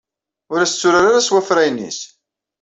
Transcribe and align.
Ur 0.51 0.59
as-tturar 0.59 1.03
ara 1.07 1.25
s 1.25 1.29
wafrayen-is! 1.33 1.99